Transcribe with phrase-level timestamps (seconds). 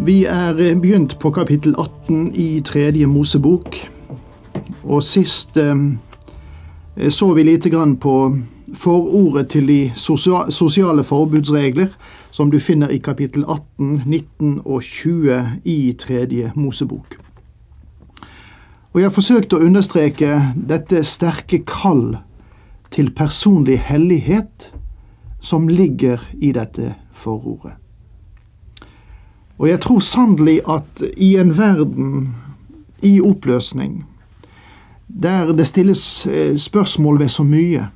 [0.00, 3.76] Vi er begynt på kapittel 18 i tredje Mosebok.
[4.84, 5.74] Og sist eh,
[7.08, 8.36] så vi lite grann på
[8.74, 9.92] forordet til de
[10.50, 11.88] sosiale forbudsregler
[12.30, 17.18] som du finner i kapittel 18, 19 og 20 i tredje Mosebok.
[18.92, 22.16] Og jeg har forsøkt å understreke dette sterke kall
[22.94, 24.70] til personlig hellighet
[25.40, 27.87] som ligger i dette forordet.
[29.58, 32.34] Og jeg tror sannelig at i en verden
[33.02, 34.04] i oppløsning,
[35.08, 37.88] der det stilles eh, spørsmål ved så mye,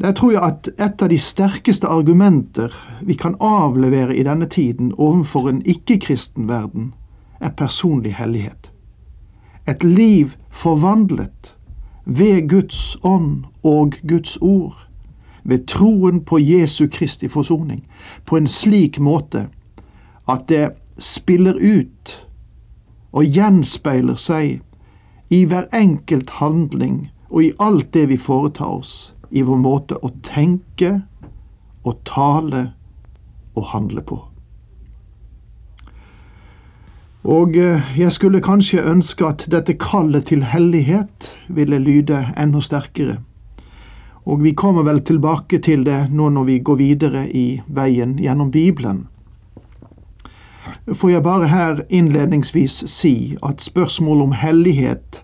[0.00, 2.72] der tror jeg at et av de sterkeste argumenter
[3.04, 6.94] vi kan avlevere i denne tiden overfor en ikke-kristen verden,
[7.40, 8.70] er personlig hellighet.
[9.68, 11.54] Et liv forvandlet
[12.04, 14.86] ved Guds ånd og Guds ord,
[15.44, 17.84] ved troen på Jesu Kristi forsoning,
[18.24, 19.48] på en slik måte
[20.30, 22.16] at det spiller ut
[23.12, 24.60] og gjenspeiler seg
[25.30, 30.10] i hver enkelt handling og i alt det vi foretar oss, i vår måte å
[30.26, 31.00] tenke
[31.86, 32.64] og tale
[33.54, 34.18] og handle på.
[37.30, 43.20] Og eh, jeg skulle kanskje ønske at dette kallet til hellighet ville lyde enda sterkere.
[44.24, 48.50] Og vi kommer vel tilbake til det nå når vi går videre i veien gjennom
[48.50, 49.06] Bibelen
[50.94, 55.22] får jeg bare her innledningsvis si at spørsmålet om hellighet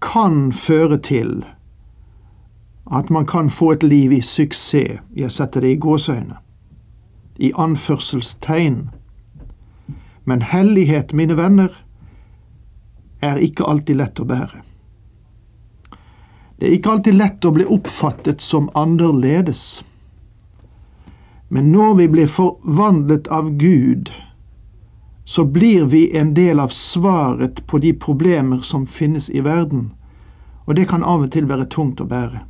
[0.00, 1.44] kan føre til
[2.92, 6.36] at man kan få et liv i suksess, jeg setter det i gåseøyne,
[7.36, 8.88] i anførselstegn.
[10.24, 11.68] Men hellighet, mine venner,
[13.20, 14.62] er ikke alltid lett å bære.
[16.58, 19.84] Det er ikke alltid lett å bli oppfattet som annerledes.
[21.48, 24.10] Men når vi blir forvandlet av Gud,
[25.28, 29.90] så blir vi en del av svaret på de problemer som finnes i verden,
[30.64, 32.40] og det kan av og til være tungt å bære.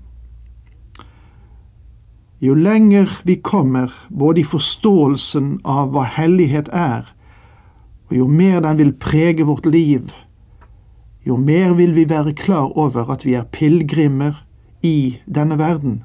[2.39, 7.11] Jo lenger vi kommer både i forståelsen av hva hellighet er,
[8.07, 10.15] og jo mer den vil prege vårt liv,
[11.27, 14.39] jo mer vil vi være klar over at vi er pilegrimer
[14.87, 16.05] i denne verden,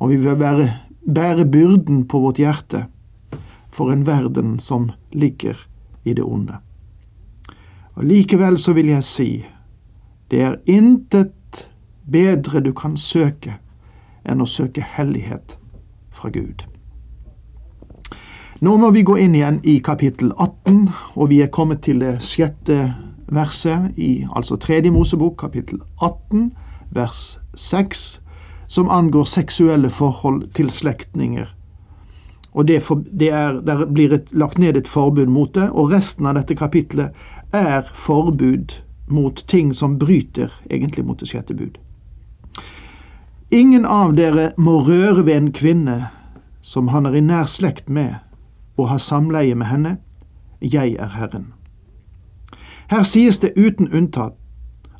[0.00, 0.72] og vi vil være,
[1.04, 2.86] bære byrden på vårt hjerte
[3.76, 5.56] for en verden som ligger
[6.04, 6.56] i det onde.
[7.94, 9.30] Og Likevel så vil jeg si,
[10.30, 11.68] det er intet
[12.10, 13.58] bedre du kan søke
[14.24, 15.58] enn å søke hellighet
[16.10, 16.64] fra Gud.
[18.64, 22.14] Nå må vi gå inn igjen i kapittel 18, og vi er kommet til det
[22.24, 22.94] sjette
[23.28, 26.48] verset i altså tredje Mosebok, kapittel 18,
[26.96, 28.06] vers 6,
[28.68, 31.52] som angår seksuelle forhold til slektninger
[32.56, 35.92] og det, for, det er, Der blir et, lagt ned et forbud mot det, og
[35.92, 37.12] resten av dette kapitlet
[37.52, 41.76] er forbud mot ting som bryter egentlig mot det sjette bud.
[43.50, 45.98] Ingen av dere må røre ved en kvinne
[46.62, 48.16] som han er i nær slekt med,
[48.76, 49.96] og ha samleie med henne.
[50.60, 51.52] Jeg er Herren.
[52.88, 54.34] Her sies det uten unntatt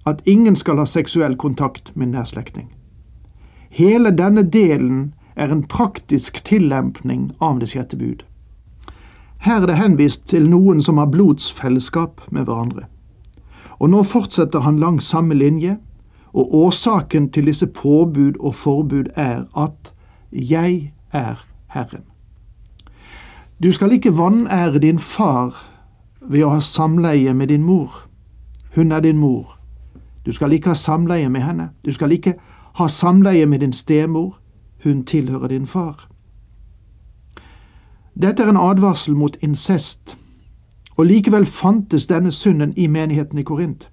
[0.07, 2.69] at ingen skal ha seksuell kontakt med nær slektning.
[3.71, 8.25] Hele denne delen er en praktisk tillempning av det sjette bud.
[9.39, 12.87] Her er det henvist til noen som har blodsfellesskap med hverandre.
[13.79, 15.77] Og nå fortsetter han langs samme linje,
[16.33, 19.93] og årsaken til disse påbud og forbud er at
[20.33, 22.05] jeg er Herren.
[23.63, 25.55] Du skal ikke vanære din far
[26.21, 28.03] ved å ha samleie med din mor.
[28.75, 29.57] Hun er din mor.
[30.27, 31.71] Du skal ikke ha samleie med henne.
[31.85, 32.35] Du skal ikke
[32.77, 34.37] ha samleie med din stemor
[34.87, 36.09] hun tilhører din far.
[38.23, 40.17] Dette er en advarsel mot incest,
[40.97, 43.91] og likevel fantes denne synden i menigheten i Korint.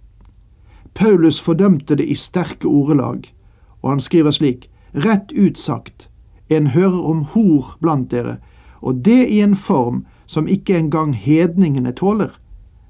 [0.93, 3.33] Paulus fordømte det i sterke ordelag,
[3.81, 6.09] og han skriver slik, rett utsagt,
[6.49, 8.37] en hører om hor blant dere,
[8.81, 12.39] og det i en form som ikke engang hedningene tåler,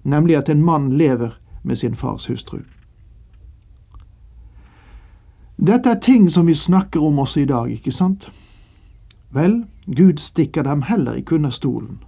[0.03, 2.59] nemlig at en mann lever med sin fars hustru.
[5.57, 8.29] Dette er ting som vi snakker om også i dag, ikke sant?
[9.33, 11.99] Vel, Gud stikker dem heller ikke under stolen.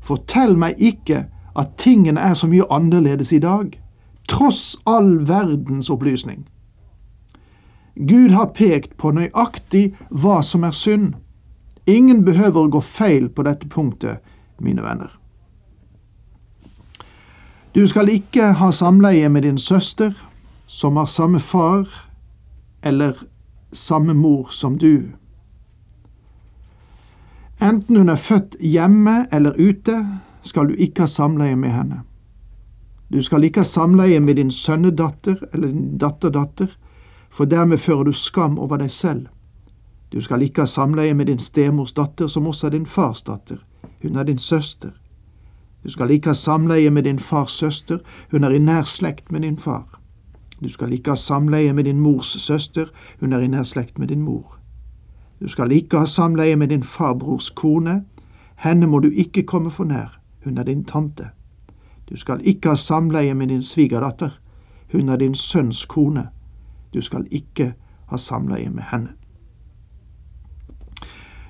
[0.00, 1.26] Fortell meg ikke
[1.58, 3.80] at tingene er så mye annerledes i dag,
[4.28, 6.46] tross all verdens opplysning.
[7.98, 11.14] Gud har pekt på nøyaktig hva som er synd.
[11.86, 14.20] Ingen behøver å gå feil på dette punktet,
[14.60, 15.10] mine venner.
[17.74, 20.14] Du skal ikke ha samleie med din søster,
[20.66, 22.07] som har samme far
[22.82, 23.16] eller
[23.72, 25.10] samme mor som du.
[27.60, 30.06] Enten hun er født hjemme eller ute,
[30.42, 32.02] skal du ikke ha samleie med henne.
[33.12, 36.78] Du skal ikke ha samleie med din sønnedatter eller din datterdatter,
[37.30, 39.26] for dermed fører du skam over deg selv.
[40.12, 43.64] Du skal ikke ha samleie med din stemors datter, som også er din fars datter.
[44.02, 44.90] Hun er din søster.
[45.84, 47.98] Du skal ikke ha samleie med din fars søster,
[48.30, 50.00] hun er i nær slekt med din far.
[50.62, 52.86] Du skal ikke ha samleie med din mors søster,
[53.20, 54.58] hun er i nær slekt med din mor.
[55.40, 58.04] Du skal ikke ha samleie med din farbrors kone,
[58.56, 61.28] henne må du ikke komme for nær, hun er din tante.
[62.10, 64.40] Du skal ikke ha samleie med din svigerdatter,
[64.92, 66.28] hun er din sønns kone.
[66.94, 67.74] Du skal ikke
[68.06, 69.08] ha samleie med henne.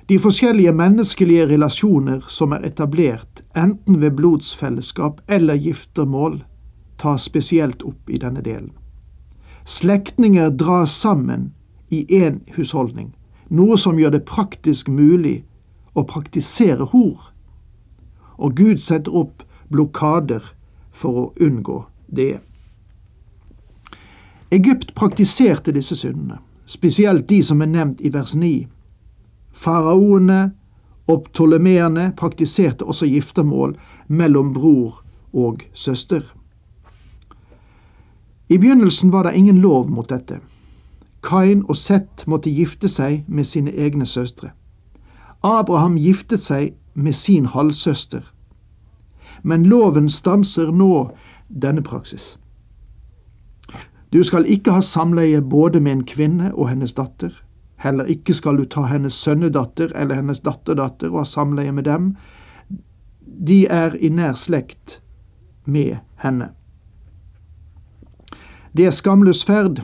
[0.09, 6.43] De forskjellige menneskelige relasjoner som er etablert enten ved blodsfellesskap eller giftermål,
[6.97, 8.71] tas spesielt opp i denne delen.
[9.69, 11.53] Slektninger dras sammen
[11.89, 13.11] i én husholdning,
[13.53, 15.43] noe som gjør det praktisk mulig
[15.93, 17.27] å praktisere hor.
[18.41, 20.41] Og Gud setter opp blokader
[20.89, 22.39] for å unngå det.
[24.49, 28.65] Egypt praktiserte disse syndene, spesielt de som er nevnt i vers 9.
[29.53, 30.41] Faraoene
[31.05, 33.77] og ptolemeerne praktiserte også giftermål
[34.07, 36.25] mellom bror og søster.
[38.49, 40.39] I begynnelsen var det ingen lov mot dette.
[41.23, 44.51] Kain og Seth måtte gifte seg med sine egne søstre.
[45.43, 48.23] Abraham giftet seg med sin halvsøster.
[49.43, 51.11] Men loven stanser nå
[51.47, 52.37] denne praksis.
[54.09, 57.31] Du skal ikke ha samleie både med en kvinne og hennes datter.
[57.79, 62.15] Heller ikke skal du ta hennes sønnedatter eller hennes datterdatter og ha samleie med dem.
[63.21, 64.99] De er i nær slekt
[65.65, 66.49] med henne.
[68.77, 69.81] Det er skamløs ferd.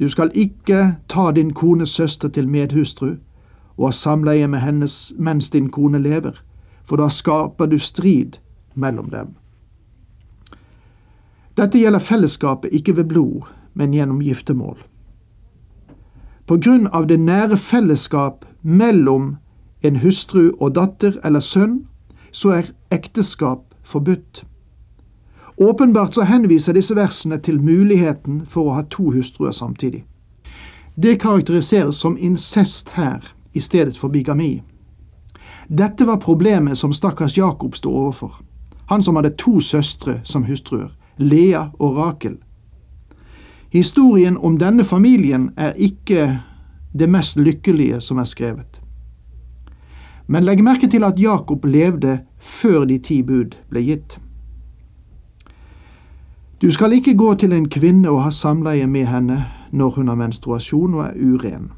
[0.00, 3.14] Du skal ikke ta din kones søster til medhustru
[3.76, 6.42] og ha samleie med hennes mens din kone lever,
[6.84, 8.40] for da skaper du strid
[8.74, 9.34] mellom dem.
[11.56, 13.42] Dette gjelder fellesskapet ikke ved blod,
[13.74, 14.78] men gjennom giftermål.
[16.46, 19.36] På grunn av det nære fellesskap mellom
[19.82, 21.84] en hustru og datter eller sønn,
[22.32, 24.44] så er ekteskap forbudt.
[25.60, 30.06] Åpenbart så henviser disse versene til muligheten for å ha to hustruer samtidig.
[30.96, 34.62] Det karakteriseres som incest her i stedet for bigami.
[35.68, 38.40] Dette var problemet som stakkars Jakob sto overfor,
[38.88, 40.88] han som hadde to søstre som hustruer,
[41.18, 42.38] Lea og Rakel.
[43.70, 46.40] Historien om denne familien er ikke
[46.92, 48.80] det mest lykkelige som er skrevet.
[50.26, 54.18] Men legg merke til at Jakob levde før de ti bud ble gitt.
[56.62, 60.14] Du skal ikke gå til en kvinne og ha samleie med henne når hun har
[60.14, 61.70] menstruasjon og er uren.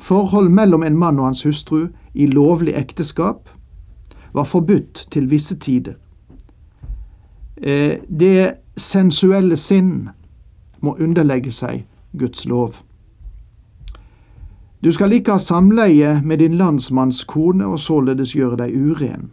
[0.00, 3.48] Forhold mellom en mann og hans hustru i lovlig ekteskap
[4.32, 5.92] var forbudt til visse tider.
[7.62, 10.08] Eh, det sensuelle sinn
[10.80, 11.84] må underlegge seg
[12.18, 12.80] Guds lov.
[14.84, 19.30] Du skal ikke ha samleie med din landsmanns kone og således gjøre deg uren.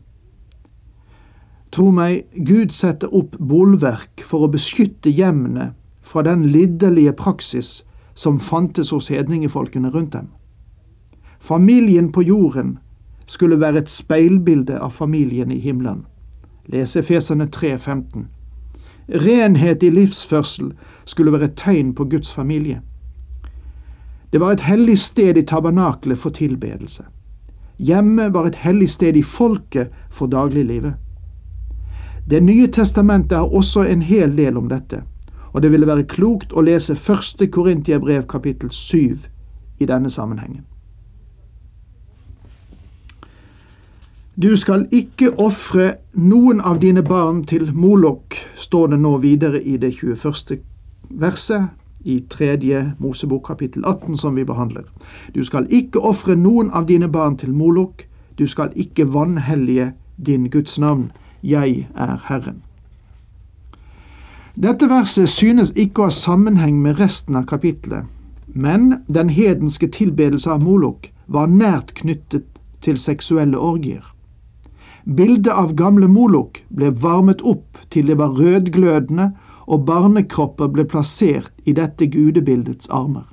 [1.72, 7.84] Tro meg, Gud setter opp bolverk for å beskytte hjemmene fra den lidderlige praksis
[8.18, 10.32] som fantes hos hedningefolkene rundt dem.
[11.40, 12.78] Familien på jorden
[13.30, 16.06] skulle være et speilbilde av familien i himmelen.
[16.66, 18.26] Les Efesene 3,15.
[19.10, 20.74] Renhet i livsførsel
[21.06, 22.82] skulle være et tegn på Guds familie.
[24.34, 27.04] Det var et hellig sted i tabernaklet for tilbedelse.
[27.80, 30.94] Hjemmet var et hellig sted i folket for dagliglivet.
[32.30, 35.02] Det nye testamentet har også en hel del om dette,
[35.52, 39.26] og det ville være klokt å lese første Korintiebrev kapittel syv
[39.80, 40.66] i denne sammenhengen.
[44.42, 49.78] Du skal ikke ofre noen av dine barn til Molok, står det nå videre i
[49.78, 50.60] det 21.
[51.10, 51.66] verset
[52.06, 54.86] i tredje Mosebok kapittel 18 som vi behandler.
[55.36, 58.06] Du skal ikke ofre noen av dine barn til Molok,
[58.38, 61.10] du skal ikke vanhellige din Guds navn
[61.42, 62.62] jeg er Herren.
[64.60, 68.08] Dette verset synes ikke å ha sammenheng med resten av kapittelet,
[68.48, 72.48] men den hedenske tilbedelse av Molok var nært knyttet
[72.82, 74.04] til seksuelle orgier.
[75.06, 79.32] Bildet av gamle Molok ble varmet opp til det var rødglødende,
[79.70, 83.28] og barnekropper ble plassert i dette gudebildets armer.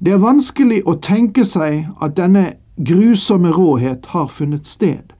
[0.00, 5.12] Det er vanskelig å tenke seg at denne grusomme råhet har funnet sted.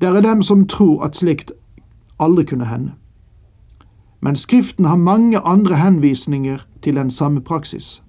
[0.00, 1.52] Det er dem som tror at slikt
[2.20, 2.92] aldri kunne hende.
[4.20, 8.02] Men Skriften har mange andre henvisninger til den samme praksis.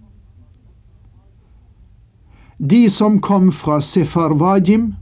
[2.60, 4.94] De som kom fra Sefarvajim,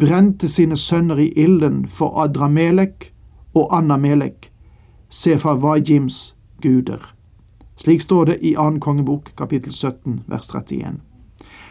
[0.00, 3.14] brente sine sønner i ilden for Adramelek
[3.54, 4.52] og Annamelek,
[5.08, 7.14] Sefarvajims guder.
[7.76, 8.78] Slik står det i 2.
[8.78, 11.00] kongebok kapittel 17 vers 31.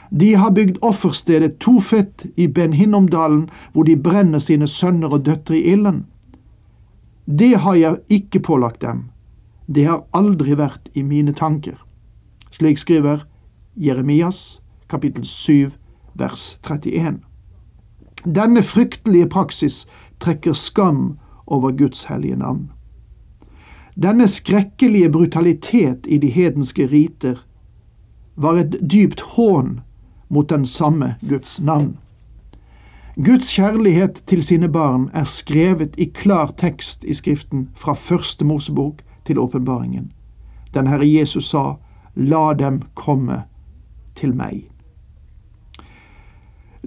[0.09, 5.57] De har bygd offerstedet Tofet i Ben Hinnomdalen, hvor de brenner sine sønner og døtre
[5.57, 6.05] i ilden.
[7.25, 9.09] Det har jeg ikke pålagt dem,
[9.67, 11.75] det har aldri vært i mine tanker.
[12.51, 13.25] Slik skriver
[13.75, 15.75] Jeremias kapittel 7
[16.15, 17.19] vers 31.
[18.25, 19.87] Denne fryktelige praksis
[20.19, 22.71] trekker skam over Guds hellige navn.
[23.95, 27.43] Denne skrekkelige brutalitet i de hedenske riter
[28.35, 29.79] var et dypt hån
[30.29, 31.97] mot den samme Guds navn.
[33.25, 39.01] Guds kjærlighet til sine barn er skrevet i klar tekst i Skriften fra første Mosebok
[39.25, 40.11] til åpenbaringen.
[40.73, 41.73] Den Herre Jesus sa,
[42.15, 43.43] La dem komme
[44.15, 44.67] til meg.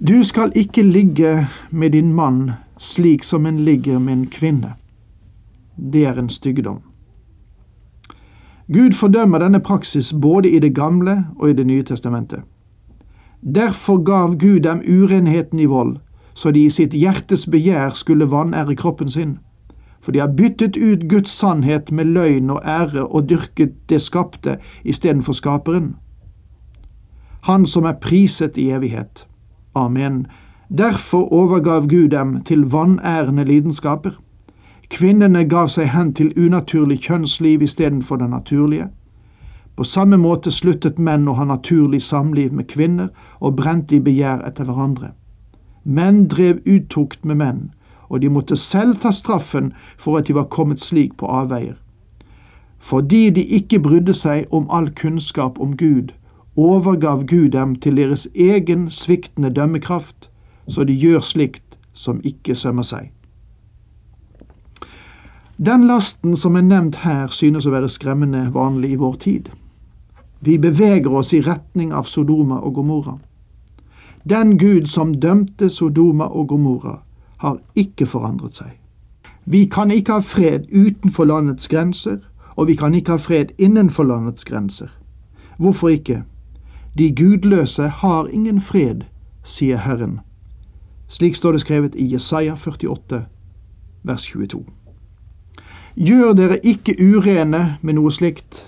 [0.07, 4.73] Du skal ikke ligge med din mann slik som en ligger med en kvinne.
[5.75, 6.81] Det er en styggedom.
[8.73, 12.39] Gud fordømmer denne praksis både i Det gamle og i Det nye testamentet.
[13.41, 15.97] Derfor gav Gud dem urenheten i vold,
[16.33, 19.39] så de i sitt hjertes begjær skulle vanære kroppen sin.
[20.01, 24.57] For de har byttet ut Guds sannhet med løgn og ære og dyrket det skapte
[24.83, 25.95] istedenfor Skaperen.
[27.41, 29.27] Han som er priset i evighet.
[29.75, 30.27] Amen.
[30.77, 34.11] Derfor overgav Gud dem til vanærende lidenskaper.
[34.89, 38.89] Kvinnene gav seg hen til unaturlig kjønnsliv istedenfor det naturlige.
[39.81, 43.07] På samme måte sluttet menn å ha naturlig samliv med kvinner
[43.39, 45.07] og brente i begjær etter hverandre.
[45.83, 47.61] Menn drev utukt med menn,
[48.05, 51.79] og de måtte selv ta straffen for at de var kommet slik på avveier.
[52.77, 56.11] Fordi de ikke brydde seg om all kunnskap om Gud,
[56.53, 60.29] overgav Gud dem til deres egen sviktende dømmekraft,
[60.69, 63.09] så de gjør slikt som ikke sømmer seg.
[65.57, 69.49] Den lasten som er nevnt her, synes å være skremmende vanlig i vår tid.
[70.41, 73.17] Vi beveger oss i retning av Sodoma og Gomorra.
[74.29, 77.01] Den Gud som dømte Sodoma og Gomorra,
[77.37, 78.73] har ikke forandret seg.
[79.45, 82.19] Vi kan ikke ha fred utenfor landets grenser,
[82.55, 84.89] og vi kan ikke ha fred innenfor landets grenser.
[85.57, 86.23] Hvorfor ikke?
[86.97, 89.01] De gudløse har ingen fred,
[89.43, 90.19] sier Herren.
[91.07, 93.25] Slik står det skrevet i Jesaja 48,
[94.03, 94.65] vers 22.
[95.95, 98.67] Gjør dere ikke urene med noe slikt,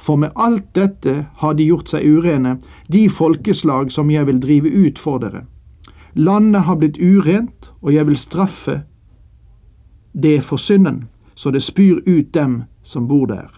[0.00, 2.56] for med alt dette har de gjort seg urene,
[2.88, 5.44] de folkeslag som jeg vil drive ut for dere.
[6.16, 8.80] Landet har blitt urent, og jeg vil straffe
[10.12, 13.50] det for synden, så det spyr ut dem som bor der.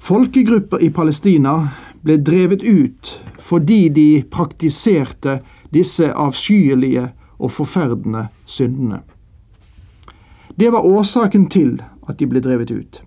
[0.00, 1.54] Folkegrupper i Palestina
[2.02, 5.38] ble drevet ut fordi de praktiserte
[5.72, 9.00] disse avskyelige og forferdende syndene.
[10.56, 13.00] Det var årsaken til at de ble drevet ut.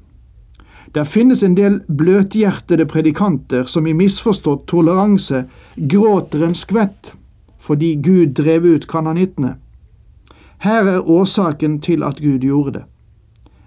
[0.94, 5.46] Der finnes en del bløthjertede predikanter som i misforstått toleranse
[5.76, 7.14] gråter en skvett
[7.64, 9.56] fordi Gud drev ut kananittene.
[10.64, 12.84] Her er årsaken til at Gud gjorde det.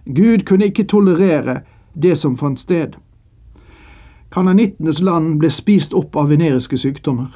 [0.07, 1.61] Gud kunne ikke tolerere
[1.95, 2.95] det som fant sted.
[4.33, 7.33] Kananittenes land ble spist opp av veneriske sykdommer.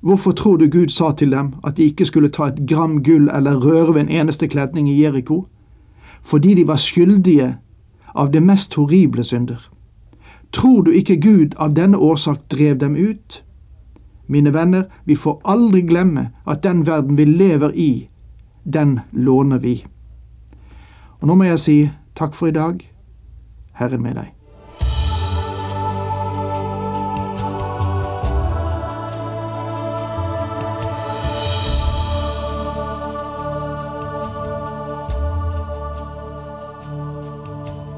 [0.00, 3.28] Hvorfor tror du Gud sa til dem at de ikke skulle ta et gram gull
[3.34, 5.46] eller røre ved en eneste kledning i Jeriko?
[6.22, 7.56] Fordi de var skyldige
[8.18, 9.60] av det mest horrible synder.
[10.52, 13.42] Tror du ikke Gud av denne årsak drev dem ut?
[14.26, 18.08] Mine venner, vi får aldri glemme at den verden vi lever i,
[18.64, 19.84] den låner vi.
[21.20, 21.78] Og nå må jeg si
[22.18, 22.82] takk for i dag.
[23.78, 24.37] Herren med deg.